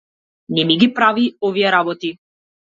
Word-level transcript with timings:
Не 0.55 0.65
ми 0.69 0.77
ги 0.77 0.87
прави 1.01 1.27
овие 1.51 1.71
работи. 1.79 2.15